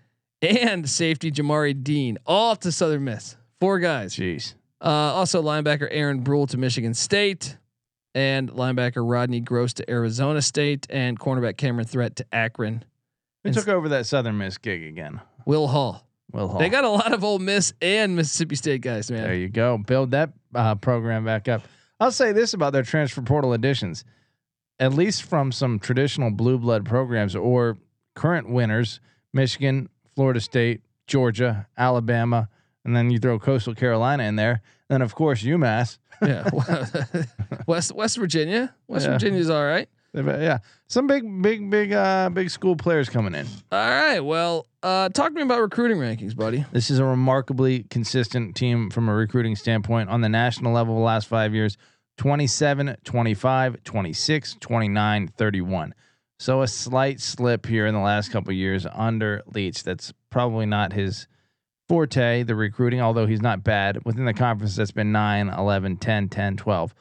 [0.42, 3.36] and safety Jamari Dean, all to Southern Miss.
[3.60, 4.16] Four guys.
[4.16, 4.54] Jeez.
[4.80, 7.56] Uh, also linebacker Aaron Brule to Michigan State,
[8.16, 12.84] and linebacker Rodney Groce to Arizona State, and cornerback Cameron Threat to Akron.
[13.44, 15.20] Who And took over that Southern Miss gig again?
[15.46, 16.03] Will Hall.
[16.34, 16.58] Will Hall.
[16.58, 19.22] They got a lot of Ole Miss and Mississippi State guys, man.
[19.22, 19.78] There you go.
[19.78, 21.62] Build that uh, program back up.
[22.00, 24.04] I'll say this about their transfer portal additions.
[24.80, 27.78] At least from some traditional blue blood programs or
[28.14, 28.98] current winners,
[29.32, 32.48] Michigan, Florida State, Georgia, Alabama,
[32.84, 34.60] and then you throw Coastal Carolina in there.
[34.88, 35.98] Then of course UMass.
[36.20, 36.48] yeah.
[37.66, 38.74] West West Virginia.
[38.88, 39.12] West Yeah.
[39.12, 39.88] Virginia's all right.
[40.14, 43.46] They've- Yeah, some big, big, big, uh, big school players coming in.
[43.72, 44.20] All right.
[44.20, 46.64] Well, uh, talk to me about recruiting rankings, buddy.
[46.72, 51.00] This is a remarkably consistent team from a recruiting standpoint on the national level the
[51.03, 51.77] last five years
[52.16, 55.94] 27, 25, 26, 29, 31.
[56.38, 59.83] So a slight slip here in the last couple of years under Leach.
[59.83, 61.27] That's probably not his
[61.88, 64.05] forte, the recruiting, although he's not bad.
[64.05, 66.94] Within the conference, that's been 9, 11, 10, 10, 12.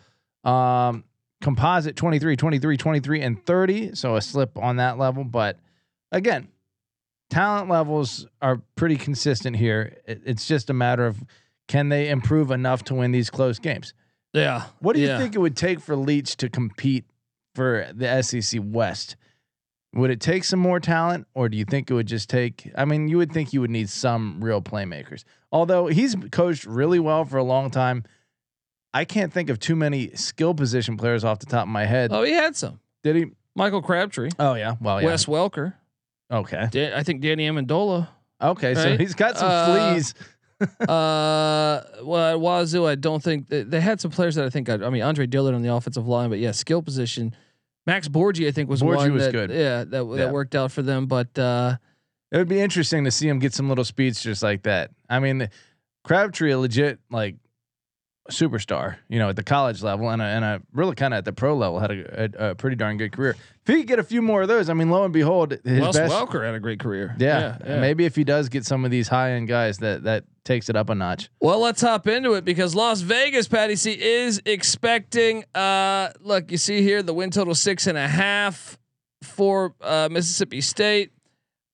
[0.44, 1.04] Um,
[1.44, 3.94] composite 23, 23, 23, and 30.
[3.96, 5.24] So a slip on that level.
[5.24, 5.60] But
[6.12, 6.48] again,
[7.30, 9.98] talent levels are pretty consistent here.
[10.08, 11.24] It's just a matter of
[11.68, 13.94] can they improve enough to win these close games.
[14.34, 14.64] Yeah.
[14.80, 15.20] What do you Yeah.
[15.20, 17.06] think it would take for Leach to compete
[17.54, 19.16] for the SEC West?
[19.96, 22.72] Would it take some more talent, or do you think it would just take?
[22.76, 25.24] I mean, you would think you would need some real playmakers.
[25.52, 28.04] Although he's coached really well for a long time,
[28.94, 32.12] I can't think of too many skill position players off the top of my head.
[32.14, 32.80] Oh, he had some.
[33.04, 33.26] Did he?
[33.56, 34.76] Michael Crabtree, Oh yeah.
[34.82, 35.08] Well, yeah.
[35.08, 35.74] Wes Welker.
[36.32, 36.68] Okay.
[36.72, 38.08] Dan- I think Danny Amendola.
[38.42, 38.74] Okay.
[38.74, 40.14] So he's got some Uh, fleas.
[40.80, 44.70] uh, well, at Wazoo, I don't think they, they had some players that I think.
[44.70, 47.36] I, I mean, Andre Dillard on the offensive line, but yeah, skill position.
[47.86, 49.50] Max Borghi, I think, was Borghi one was that, good.
[49.52, 50.16] Yeah, that Yeah.
[50.26, 51.06] that worked out for them.
[51.08, 51.78] But uh,
[52.32, 54.92] It would be interesting to see him get some little speeds just like that.
[55.10, 55.50] I mean,
[56.06, 57.36] Crabtree, a legit like
[58.32, 61.26] superstar, you know, at the college level and a, and a really kind of at
[61.26, 63.36] the pro level had a, a, a pretty darn good career.
[63.66, 65.82] If he could get a few more of those, I mean, lo and behold, his
[65.82, 66.14] Wes best.
[66.14, 67.16] Welker had a great career.
[67.18, 67.80] yeah, yeah.
[67.80, 70.76] maybe if he does get some of these high end guys, that that takes it
[70.76, 71.30] up a notch.
[71.40, 75.46] Well, let's hop into it because Las Vegas, Patty C is expecting.
[75.56, 78.78] Uh, look, you see here the win total six and a half
[79.24, 81.13] for uh, Mississippi State.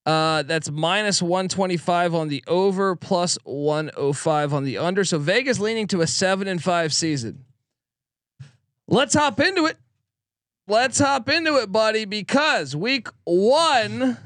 [0.09, 4.77] Uh, that's minus one twenty five on the over, plus one oh five on the
[4.79, 5.03] under.
[5.03, 7.45] So Vegas leaning to a seven and five season.
[8.87, 9.77] Let's hop into it.
[10.67, 14.17] Let's hop into it, buddy, because week one.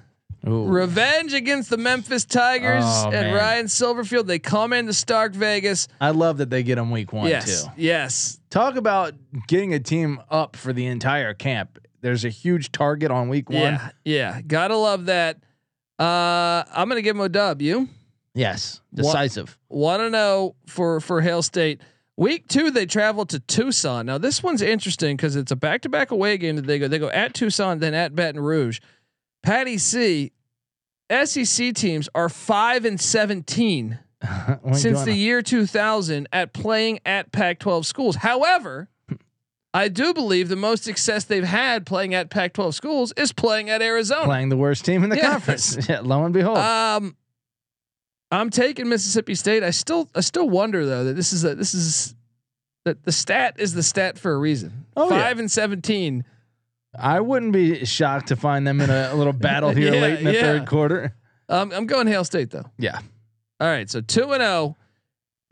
[0.47, 0.67] Ooh.
[0.67, 3.33] Revenge against the Memphis Tigers Oh, and man.
[3.33, 4.25] Ryan Silverfield.
[4.25, 5.87] They come into Stark Vegas.
[6.01, 7.63] I love that they get them week one yes.
[7.63, 7.69] too.
[7.77, 8.39] Yes.
[8.49, 9.13] Talk about
[9.47, 11.79] getting a team up for the entire camp.
[12.01, 13.61] There's a huge target on week one.
[13.61, 13.89] Yeah.
[14.03, 14.41] Yeah.
[14.41, 15.37] Gotta love that.
[16.03, 17.61] Uh, I'm gonna give him a dub.
[17.61, 17.87] You
[18.35, 19.57] Yes, decisive.
[19.69, 21.81] want to know for for Hail State.
[22.17, 24.05] Week two, they travel to Tucson.
[24.05, 26.87] Now this one's interesting because it's a back to back away game that they go.
[26.87, 28.79] They go at Tucson, then at Baton Rouge.
[29.43, 30.31] Patty C.
[31.11, 33.99] SEC teams are five and seventeen
[34.73, 38.15] since the year 2000 at playing at Pac-12 schools.
[38.15, 38.87] However,
[39.73, 43.81] I do believe the most success they've had playing at Pac-12 schools is playing at
[43.81, 44.25] Arizona.
[44.25, 45.31] playing the worst team in the Yes.
[45.31, 45.77] conference.
[45.89, 46.57] Yeah, lo and behold.
[46.59, 47.15] Um,
[48.31, 49.63] I'm taking Mississippi State.
[49.63, 52.15] I still, I still wonder though that this is a, this is
[52.86, 54.86] that the stat is the stat for a reason.
[54.95, 55.21] Oh, yeah.
[55.23, 56.23] Five and 17.
[56.99, 60.25] I wouldn't be shocked to find them in a, little battle here Yeah, late in
[60.25, 60.41] the yeah.
[60.41, 61.15] third quarter.
[61.49, 62.65] Um, I'm going Hail State though.
[62.77, 62.99] Yeah.
[63.59, 64.75] All right, so two and zero.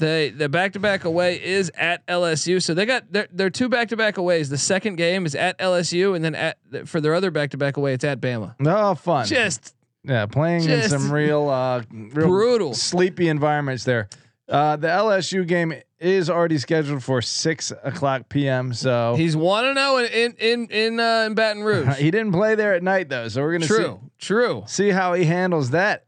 [0.02, 2.62] They the back to back away is at LSU.
[2.62, 4.50] So they got their their two back to back aways.
[4.50, 7.78] The second game is at LSU, and then at for their other back to back
[7.78, 8.56] away, it's at Bama.
[8.66, 9.26] Oh, fun.
[9.28, 12.74] Just yeah, playing in some real, uh, real brutal.
[12.74, 14.10] sleepy environments there.
[14.50, 18.74] Uh, the LSU game is already scheduled for six o'clock p.m.
[18.74, 21.96] So He's one to zero in in in uh, in Baton Rouge.
[22.00, 24.64] he didn't play there at night though, so we're gonna True, true.
[24.66, 26.06] see see how he handles that.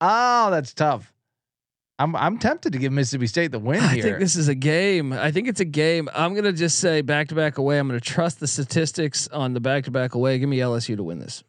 [0.00, 1.12] Oh, that's tough.
[1.98, 4.04] I'm I'm tempted to give Mississippi State the win I here.
[4.04, 5.12] I think this is a game.
[5.12, 6.08] I think it's a game.
[6.14, 7.78] I'm gonna just say back to back away.
[7.78, 10.38] I'm gonna trust the statistics on the back to back away.
[10.38, 11.42] Give me LSU to win this.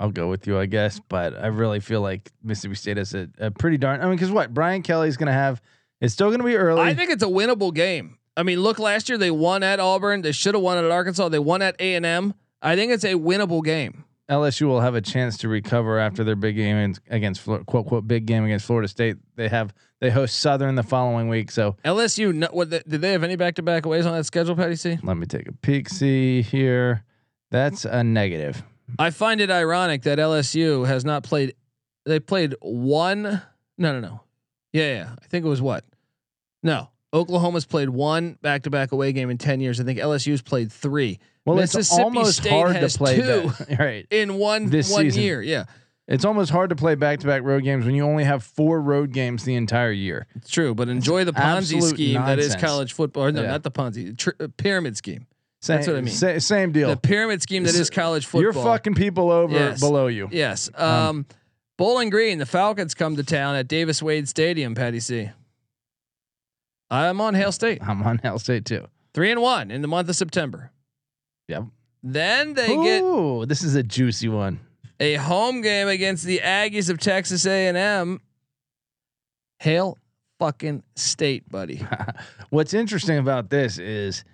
[0.00, 3.28] I'll go with you, I guess, but I really feel like Mississippi State has a,
[3.38, 4.00] a pretty darn.
[4.00, 5.62] I mean, because what Brian Kelly's gonna have,
[6.00, 6.80] it's still gonna be early.
[6.80, 8.18] I think it's a winnable game.
[8.36, 10.22] I mean, look, last year they won at Auburn.
[10.22, 11.28] They should have won at Arkansas.
[11.28, 12.34] They won at A and M.
[12.62, 14.04] I think it's a winnable game.
[14.30, 18.26] LSU will have a chance to recover after their big game against quote quote big
[18.26, 19.16] game against Florida State.
[19.34, 21.50] They have they host Southern the following week.
[21.50, 22.32] So LSU.
[22.32, 24.76] No, what the, did they have any back to back aways on that schedule, Patty
[24.76, 24.98] C?
[25.02, 25.88] let me take a peek.
[25.88, 27.04] See here,
[27.50, 28.62] that's a negative.
[28.98, 31.54] I find it ironic that LSU has not played.
[32.06, 33.22] They played one.
[33.22, 34.20] No, no, no.
[34.72, 35.10] Yeah, yeah.
[35.20, 35.84] I think it was what?
[36.62, 36.88] No.
[37.12, 39.80] Oklahoma's played one back to back away game in 10 years.
[39.80, 43.16] I think LSU's played three Well, it's almost State hard has to play.
[43.16, 43.22] two.
[43.68, 44.06] That, right.
[44.10, 45.22] in one This one season.
[45.22, 45.42] year.
[45.42, 45.64] Yeah.
[46.06, 48.80] It's almost hard to play back to back road games when you only have four
[48.80, 50.26] road games the entire year.
[50.34, 53.24] It's true, but enjoy the Ponzi scheme that is college football.
[53.26, 53.48] Or No, Yeah.
[53.52, 55.26] not the Ponzi, tr- uh, pyramid scheme.
[55.62, 56.12] Same, That's what I mean.
[56.14, 56.88] sa- same deal.
[56.88, 58.42] The pyramid scheme that is college football.
[58.42, 59.78] You're fucking people over Yes.
[59.78, 60.28] below you.
[60.32, 60.68] Yes.
[60.74, 61.26] Um,
[61.78, 65.30] Bowling Green, the Falcons come to town at Davis Wade Stadium, Patty C.
[66.90, 67.78] I'm on Hail State.
[67.86, 68.86] I'm on Hell State too.
[69.14, 70.72] Three and one in the month of September.
[71.50, 71.64] Yep.
[72.02, 74.60] Then they get Ooh, this is a juicy one.
[75.00, 78.20] a home game against the Aggies of Texas A&M.
[79.58, 79.98] Hail
[80.38, 81.84] fucking state, buddy.
[82.50, 84.24] What's interesting about this is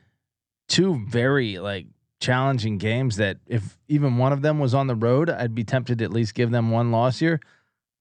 [0.68, 1.86] two very like
[2.20, 5.98] challenging games that if even one of them was on the road, I'd be tempted
[5.98, 7.40] to at least give them one loss here.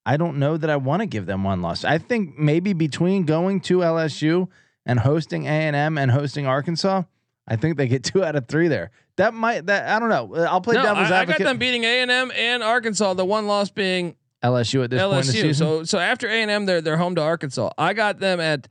[0.05, 1.83] I don't know that I want to give them one loss.
[1.83, 4.49] I think maybe between going to LSU
[4.85, 7.03] and hosting A&M and hosting Arkansas,
[7.47, 8.91] I think they get two out of three there.
[9.17, 10.45] That might that I don't know.
[10.45, 13.13] I'll play no, devil's I, I got them beating A&M and Arkansas.
[13.13, 15.55] The one loss being LSU at this point LSU.
[15.55, 17.69] So so after A&M, they're they're home to Arkansas.
[17.77, 18.67] I got them at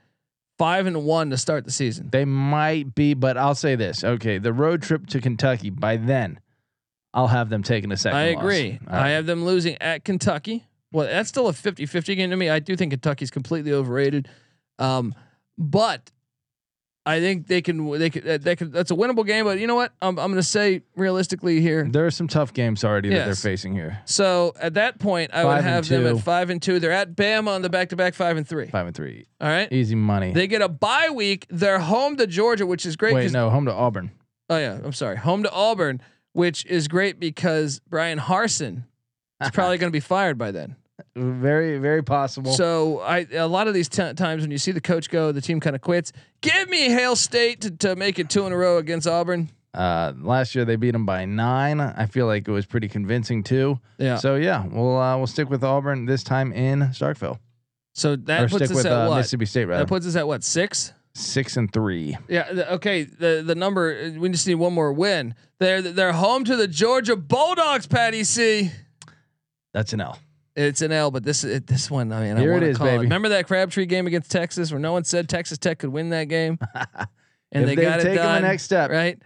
[0.59, 2.09] five and one to start the season.
[2.11, 4.05] They might be, but I'll say this.
[4.05, 6.41] Okay, the road trip to Kentucky, by then,
[7.13, 8.19] I'll have them taking a second.
[8.19, 8.79] I agree.
[8.87, 9.07] Right.
[9.07, 10.67] I have them losing at Kentucky.
[10.93, 12.49] Well, that's still a 50-50 game to me.
[12.49, 14.29] I do think Kentucky's completely overrated.
[14.79, 15.13] Um,
[15.59, 16.13] but
[17.07, 19.67] I think they can they could uh, they could that's a winnable game, but you
[19.67, 19.93] know what?
[20.01, 21.87] I'm I'm going to say realistically here.
[21.91, 24.01] There are some tough games already that they're facing here.
[24.07, 26.81] So at that point, I would Five and have them at 5 and 2.
[26.81, 28.69] They're at Bama on the back-to-back 5 and 3.
[28.69, 29.71] Five and three, All right?
[29.71, 30.33] easy money.
[30.33, 31.47] They get a bye week.
[31.51, 34.11] They're home to Georgia, which is great Wait, no, home to Auburn.
[34.49, 35.17] Oh yeah, I'm sorry.
[35.17, 36.01] Home to Auburn,
[36.33, 38.85] which is great because Bryan Harsin
[39.43, 40.77] is probably going to be fired by then.
[41.17, 42.53] Very, very possible.
[42.53, 45.41] So I a lot of these t- times when you see the coach go, the
[45.41, 46.13] team kind of quits.
[46.41, 49.51] Give me Hail State to, to make it two in a row against Auburn.
[49.75, 51.81] uh, last year they beat them by nine.
[51.81, 53.81] I feel like it was pretty convincing too.
[53.99, 54.17] Yeah.
[54.17, 57.39] So, yeah, we'll uh, we'll stick with Auburn this time in Starkville,
[57.93, 59.17] So that or puts stick us with at uh, what?
[59.17, 59.83] Mississippi State rather.
[59.83, 60.93] That puts us at what six?
[61.17, 62.17] Six and three.
[62.29, 62.53] Yeah.
[62.53, 63.03] The, okay.
[63.05, 65.35] The the number uh, we just need one more win.
[65.59, 67.87] They're they're home to the Georgia Bulldogs.
[67.89, 68.71] Patty C.
[69.73, 70.19] That's an L.
[70.57, 72.13] It's an L, but this it, this one.
[72.13, 72.99] I mean, I Here it wanna call baby.
[73.05, 76.25] Remember that Crabtree game against Texas, where no one said Texas Tech could win that
[76.25, 76.59] game,
[77.53, 78.43] and they they got it done.
[78.43, 79.19] the next step, right?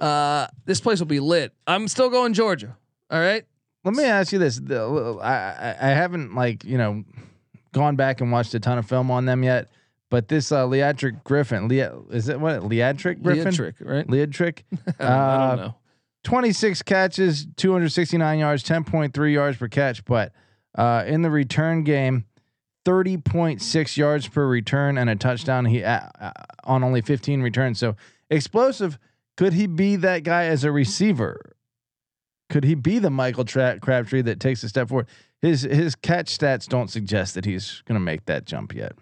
[0.00, 1.52] Uh, this place will be lit.
[1.66, 2.76] I'm still going Georgia.
[3.10, 3.44] All right.
[3.84, 4.80] Let me ask you this: the,
[5.22, 7.04] I, I I haven't like you know
[7.72, 9.68] gone back and watched a ton of film on them yet,
[10.08, 13.52] but this uh, Leatrick Griffin, Lea, is it what Leatrick Griffin?
[13.52, 14.06] trick, right?
[14.06, 14.60] Leatrick,
[15.00, 15.74] I Uh, don't know.
[16.24, 20.32] 26 catches, 269 yards, 10.3 yards per catch, but
[20.76, 22.24] uh, in the return game,
[22.84, 25.66] 30.6 yards per return and a touchdown.
[25.66, 26.32] He uh, uh,
[26.64, 27.96] on only 15 returns, so
[28.30, 28.98] explosive.
[29.36, 31.54] Could he be that guy as a receiver?
[32.50, 35.06] Could he be the Michael Tra- Crabtree that takes a step forward?
[35.40, 38.92] His his catch stats don't suggest that he's going to make that jump yet.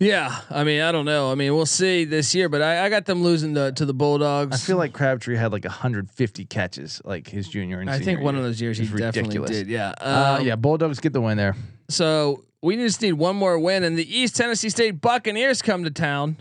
[0.00, 1.30] Yeah, I mean, I don't know.
[1.30, 3.92] I mean, we'll see this year, but I, I got them losing to, to the
[3.92, 4.56] Bulldogs.
[4.56, 8.34] I feel like Crabtree had like 150 catches like his junior and I think one
[8.34, 8.42] year.
[8.42, 9.68] of those years he It's definitely did.
[9.68, 9.92] Yeah.
[10.00, 11.54] Uh, Um, yeah, Bulldogs get the win there.
[11.90, 15.90] So we just need one more win, and the East Tennessee State Buccaneers come to
[15.90, 16.38] town.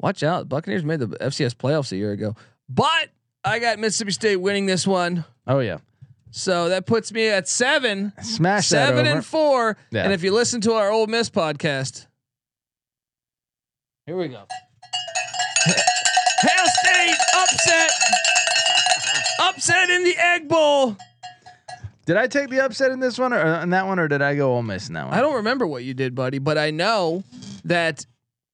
[0.00, 2.34] Watch out, Buccaneers made the FCS playoffs a year ago,
[2.68, 3.10] but
[3.44, 5.24] I got Mississippi State winning this one.
[5.46, 5.78] Oh yeah,
[6.30, 9.76] So that puts me at seven, smash seven and four.
[9.90, 10.04] Yeah.
[10.04, 12.06] And if you listen to our old Miss podcast,
[14.06, 14.44] here we go.
[15.66, 17.90] Hail State upset,
[19.40, 20.96] upset in the Egg Bowl.
[22.06, 24.34] Did I take the upset in this one or in that one, or did I
[24.34, 25.14] go Ole Miss in that one?
[25.14, 27.24] I don't remember what you did, buddy, but I know
[27.64, 28.04] that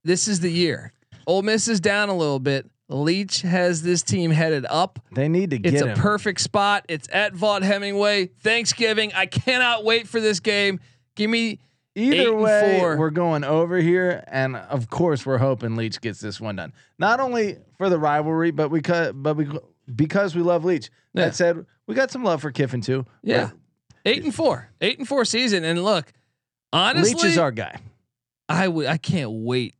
[0.05, 0.93] this is the year.
[1.27, 2.71] Ole Miss is down a little bit.
[2.89, 4.99] Leach has this team headed up.
[5.13, 5.77] They need to get it.
[5.77, 5.91] It's him.
[5.91, 6.85] a perfect spot.
[6.89, 8.27] It's at Vaught Hemingway.
[8.27, 9.13] Thanksgiving.
[9.15, 10.81] I cannot wait for this game.
[11.15, 11.61] Give me eight
[12.01, 16.57] Either way, we're going over here, and of course, we're hoping Leach gets this one
[16.57, 16.73] done.
[16.99, 19.49] Not only for the rivalry, but we cut, but we
[19.95, 20.91] because we love Leach.
[21.15, 21.27] Yeah.
[21.27, 23.07] That said, we got some love for Kiffin too.
[23.23, 23.51] yeah,
[24.05, 25.65] eight and four, eight and four season.
[25.65, 26.13] And look,
[26.73, 27.79] honestly, Leach is our guy.
[28.49, 28.87] I would.
[28.87, 29.75] I can't wait.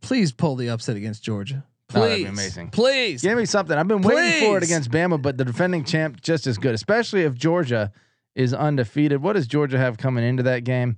[0.00, 1.64] Please pull the upset against Georgia.
[1.90, 2.68] Oh, Please, that'd be amazing.
[2.70, 3.22] Please.
[3.22, 3.76] Give me something.
[3.76, 7.22] I've been waiting for it against Bama, but the defending champ just as good, especially
[7.22, 7.90] if Georgia
[8.34, 9.22] is undefeated.
[9.22, 10.96] What does Georgia have coming into that game?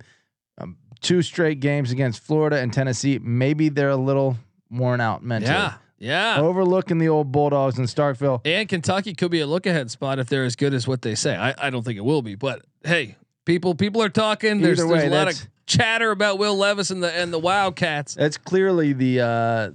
[1.03, 3.19] Two straight games against Florida and Tennessee.
[3.21, 4.37] Maybe they're a little
[4.71, 5.51] worn out mentally.
[5.53, 6.39] yeah, yeah.
[6.41, 8.41] Overlooking the old Bulldogs in Starkville.
[8.45, 11.13] And Kentucky could be a look ahead spot if they're as good as what they
[11.13, 11.35] say.
[11.35, 14.61] I, I don't think it will be, but hey, people people are talking.
[14.61, 17.39] There's, Either there's way, a lot of chatter about Will Levis and the and the
[17.39, 18.15] Wildcats.
[18.15, 19.25] That's clearly the uh,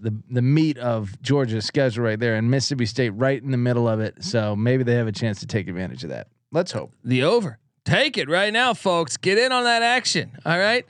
[0.01, 3.89] the the meat of Georgia's schedule right there, and Mississippi State right in the middle
[3.89, 4.25] of it.
[4.25, 6.29] So maybe they have a chance to take advantage of that.
[6.53, 6.93] Let's hope.
[7.05, 7.59] The over.
[7.85, 9.17] Take it right now, folks.
[9.17, 10.33] Get in on that action.
[10.45, 10.85] All right.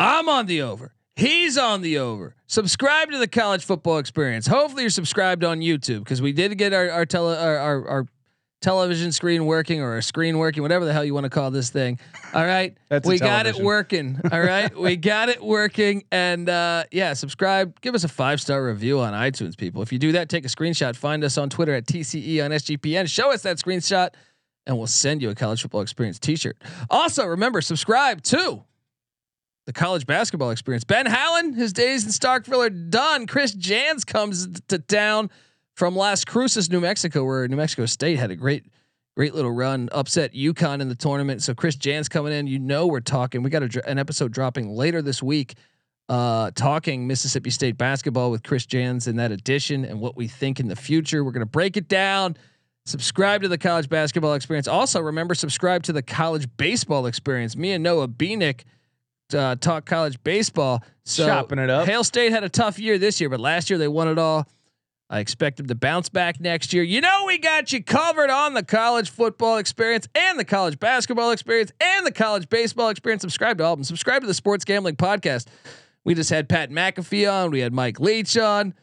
[0.00, 0.92] I'm on the over.
[1.16, 2.34] He's on the over.
[2.46, 4.46] Subscribe to the college football experience.
[4.46, 8.06] Hopefully you're subscribed on YouTube because we did get our our, tele, our our our
[8.60, 11.70] television screen working or a screen working, whatever the hell you want to call this
[11.70, 12.00] thing.
[12.32, 12.76] All right.
[12.88, 14.20] That's we got it working.
[14.32, 14.74] All right.
[14.76, 16.04] we got it working.
[16.10, 17.80] And uh, yeah, subscribe.
[17.80, 19.82] Give us a five star review on iTunes, people.
[19.82, 20.96] If you do that, take a screenshot.
[20.96, 23.08] Find us on Twitter at TCE on SGPN.
[23.08, 24.10] Show us that screenshot
[24.66, 26.56] and we'll send you a college football experience t-shirt.
[26.88, 28.64] Also, remember, subscribe to
[29.66, 30.84] the college basketball experience.
[30.84, 33.26] Ben Howland, his days in Starkville are done.
[33.26, 35.30] Chris Jans comes to town
[35.74, 38.66] from Las Cruces, New Mexico, where New Mexico State had a great,
[39.16, 41.42] great little run, upset UConn in the tournament.
[41.42, 42.46] So Chris Jans coming in.
[42.46, 43.42] You know, we're talking.
[43.42, 45.54] We got a, an episode dropping later this week,
[46.10, 50.60] uh, talking Mississippi State basketball with Chris Jans in that edition and what we think
[50.60, 51.24] in the future.
[51.24, 52.36] We're gonna break it down.
[52.86, 54.68] Subscribe to the college basketball experience.
[54.68, 57.56] Also, remember subscribe to the college baseball experience.
[57.56, 58.64] Me and Noah Beanick
[59.34, 60.82] uh, talk college baseball.
[61.04, 61.86] So Chopping it up.
[61.86, 64.48] Hail State had a tough year this year, but last year they won it all.
[65.10, 66.82] I expect them to bounce back next year.
[66.82, 71.30] You know, we got you covered on the college football experience and the college basketball
[71.30, 73.20] experience and the college baseball experience.
[73.20, 73.84] Subscribe to all of them.
[73.84, 75.46] Subscribe to the Sports Gambling Podcast.
[76.04, 77.50] We just had Pat McAfee on.
[77.50, 78.74] We had Mike Leach on.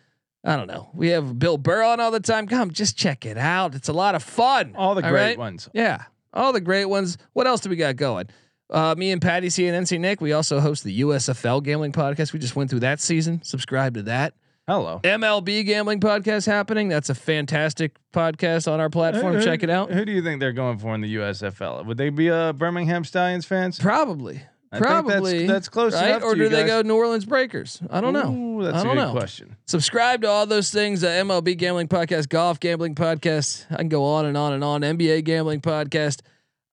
[0.43, 0.89] I don't know.
[0.93, 2.47] We have Bill Burr on all the time.
[2.47, 3.75] Come, just check it out.
[3.75, 4.73] It's a lot of fun.
[4.75, 5.37] All the great right?
[5.37, 5.69] ones.
[5.73, 7.17] Yeah, all the great ones.
[7.33, 8.27] What else do we got going?
[8.71, 10.21] Uh, me and Patty C and NC Nick.
[10.21, 12.33] We also host the USFL Gambling Podcast.
[12.33, 13.41] We just went through that season.
[13.43, 14.33] Subscribe to that.
[14.67, 15.01] Hello.
[15.03, 16.87] MLB Gambling Podcast happening.
[16.87, 19.35] That's a fantastic podcast on our platform.
[19.35, 19.91] Who- Check it out.
[19.91, 21.85] Who do you think they're going for in the USFL?
[21.85, 23.77] Would they be uh, Birmingham Stallions fans?
[23.79, 24.41] Probably.
[24.73, 25.47] I think that's- Probably.
[25.47, 26.11] that's close right?
[26.11, 27.81] enough Or to do they go New Orleans Breakers?
[27.89, 28.63] I don't know.
[28.63, 29.11] That's I a don't good know.
[29.11, 29.57] question.
[29.65, 31.03] Subscribe to all those things.
[31.03, 33.65] Uh, MLB Gambling Podcast, Golf Gambling Podcast.
[33.69, 34.79] I can go on and on and on.
[34.81, 36.21] NBA Gambling Podcast,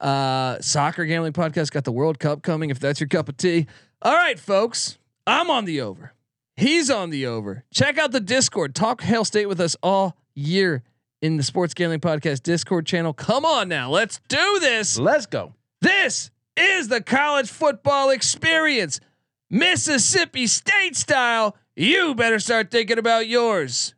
[0.01, 1.73] uh, Soccer Gambling Podcast.
[1.73, 2.71] Got the World Cup coming.
[2.71, 3.67] If that's your cup of tea.
[4.03, 4.99] All right, folks.
[5.27, 6.15] I'm on the over.
[6.57, 7.65] He's on the over.
[7.73, 8.75] Check out the Discord.
[8.75, 10.83] Talk Hail State with us all year
[11.21, 13.13] in the Sports Gambling Podcast Discord channel.
[13.13, 14.99] Come on now, let's do this.
[14.99, 15.55] Let's go.
[15.81, 19.01] This is the college football experience,
[19.51, 21.57] Mississippi State style.
[21.77, 23.95] You better start thinking about yours.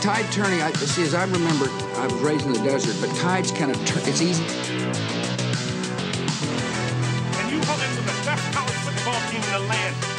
[0.00, 0.62] Tide turning.
[0.62, 1.02] I see.
[1.02, 4.02] As I remember, I was raised in the desert, but tides kind of turn.
[4.06, 4.42] It's easy.
[7.50, 10.09] you come in with the best college football team in the land.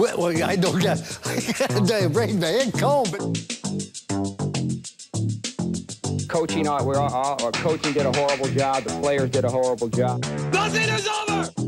[0.00, 0.98] Well, well, well, I don't get.
[1.26, 3.20] I gotta break my head cold, but
[6.26, 8.84] coaching, uh, we're all, our coaching did a horrible job.
[8.84, 10.24] The players did a horrible job.
[10.54, 11.59] nothing is over.